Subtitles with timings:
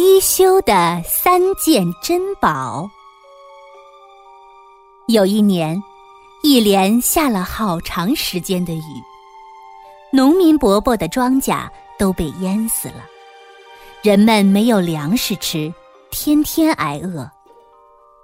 [0.00, 2.88] 一休的三件珍宝。
[5.08, 5.82] 有一年，
[6.44, 9.02] 一连下了好长时间的雨，
[10.12, 13.04] 农民伯伯的庄稼都被淹死了，
[14.00, 15.74] 人们没有粮食吃，
[16.12, 17.28] 天天挨饿。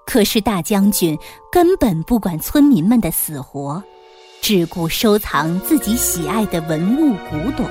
[0.07, 1.19] 可是大将军
[1.51, 3.83] 根本不管村民们的死活，
[4.41, 7.69] 只顾收藏自己喜爱的文物古董。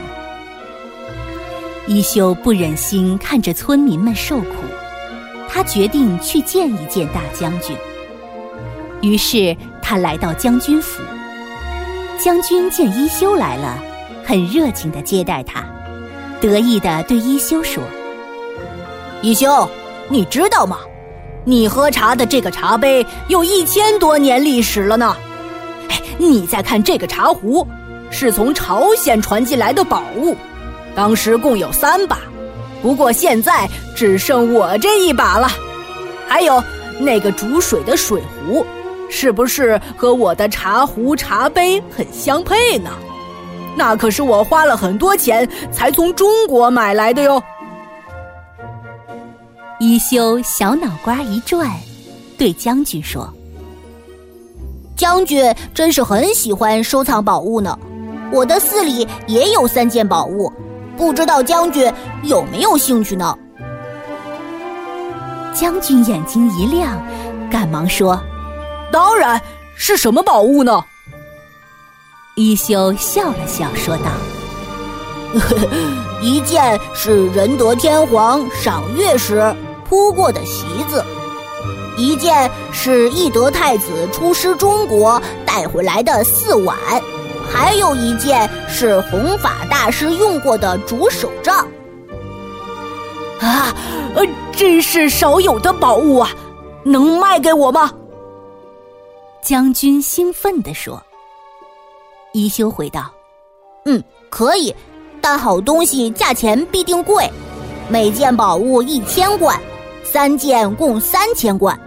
[1.86, 4.64] 一休不忍心看着村民们受苦，
[5.50, 7.76] 他决定去见一见大将军。
[9.02, 11.04] 于是他来到将军府。
[12.18, 13.78] 将军见一休来了，
[14.24, 15.62] 很热情的接待他，
[16.40, 17.84] 得意的对一休说
[19.22, 19.70] ：“一休，
[20.08, 20.78] 你知道吗？
[21.44, 25.14] 你喝茶的这个茶杯有一千多年历史了呢。
[26.18, 27.68] 你再看这个茶壶，
[28.10, 30.34] 是从朝鲜传进来的宝物。”
[30.96, 32.20] 当时共有三把，
[32.82, 35.48] 不过现在只剩我这一把了。
[36.28, 36.64] 还有
[37.00, 38.66] 那个煮水的水壶，
[39.10, 42.90] 是不是和我的茶壶、茶杯很相配呢？
[43.76, 47.42] 那可是我花了很多钱才从中国买来的哟。
[49.80, 51.70] 一休小脑瓜一转，
[52.38, 53.28] 对将军说
[54.96, 57.78] ：“将军真是很喜欢收藏宝物呢。
[58.32, 60.54] 我的寺里也有三件宝物。”
[60.98, 61.92] 不知道将军
[62.24, 63.38] 有没有兴趣呢？
[65.54, 67.00] 将军眼睛一亮，
[67.52, 68.20] 赶忙说
[68.92, 69.40] ：“当然
[69.76, 70.84] 是什么宝物呢？”
[72.36, 74.12] 一休笑了笑，说道
[76.22, 79.56] ：“一件是仁德天皇赏月时
[79.88, 81.06] 铺过的席子，
[81.98, 86.76] 一件是懿德太子出师中国带回来的四碗。”
[87.52, 91.68] 还有一件是弘法大师用过的竹手杖，
[93.40, 93.74] 啊，
[94.16, 96.30] 呃，真是少有的宝物啊！
[96.84, 97.92] 能卖给我吗？
[99.42, 101.02] 将军兴奋地说。
[102.34, 103.12] 一休回道
[103.86, 104.76] ：“嗯，可以，
[105.22, 107.30] 但好东西价钱必定贵，
[107.88, 109.60] 每件宝物一千贯，
[110.04, 111.80] 三件共三千贯。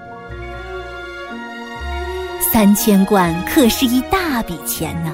[2.53, 5.13] 三千贯可是一大笔钱呢。”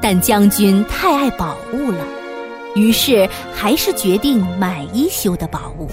[0.00, 2.04] 但将军太爱宝物了，
[2.74, 5.88] 于是还是决定买一休的宝物。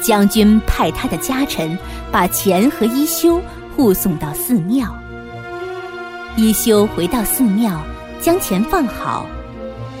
[0.00, 1.76] 将军派他的家臣
[2.12, 3.40] 把钱和一休
[3.76, 4.88] 护送到寺庙。
[6.36, 7.82] 一休回到寺庙，
[8.20, 9.26] 将钱放好，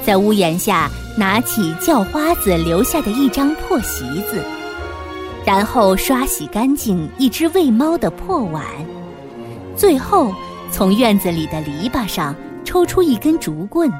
[0.06, 4.40] 在屋檐下拿起叫花子留下的一张破席子，
[5.44, 8.64] 然后刷洗干净一只喂猫的破碗，
[9.76, 10.32] 最后
[10.70, 12.34] 从院子里的篱笆上。
[12.68, 13.90] 抽出一根竹棍，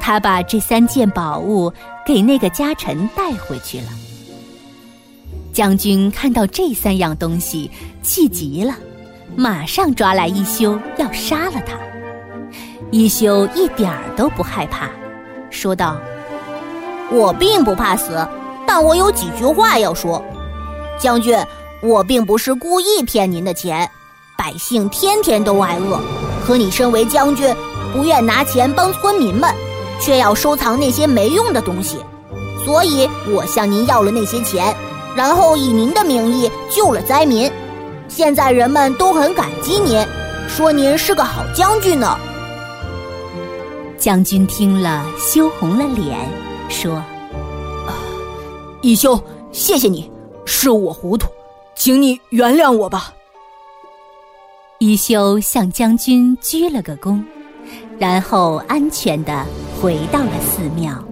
[0.00, 1.70] 他把这三件宝物
[2.06, 3.88] 给那个家臣带回去了。
[5.52, 7.70] 将军看到这三样东西，
[8.02, 8.74] 气极了，
[9.36, 11.76] 马上抓来一休要杀了他。
[12.90, 14.88] 一休一点儿都不害怕，
[15.50, 16.00] 说道
[17.12, 18.26] ：“我并不怕死，
[18.66, 20.24] 但我有几句话要说。
[20.98, 21.38] 将军，
[21.82, 23.86] 我并不是故意骗您的钱，
[24.38, 26.00] 百姓天天都挨饿。”
[26.48, 27.54] 可你身为将军，
[27.92, 29.54] 不愿拿钱帮村民们，
[30.00, 31.98] 却要收藏那些没用的东西，
[32.64, 34.74] 所以我向您要了那些钱，
[35.14, 37.52] 然后以您的名义救了灾民。
[38.08, 40.02] 现在人们都很感激您，
[40.48, 42.16] 说您是个好将军呢。
[43.98, 46.16] 将军听了，羞红了脸，
[46.70, 46.94] 说
[47.86, 47.92] ：“啊，
[48.80, 49.22] 一休，
[49.52, 50.10] 谢谢你，
[50.46, 51.28] 是我糊涂，
[51.74, 53.12] 请你原谅我吧。”
[54.78, 57.20] 一休向将军鞠了个躬，
[57.98, 59.44] 然后安全的
[59.80, 61.07] 回到了寺庙。